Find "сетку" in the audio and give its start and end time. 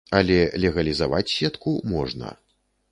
1.37-1.77